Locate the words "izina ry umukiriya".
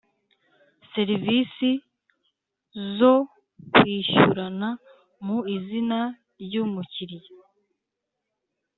5.55-7.31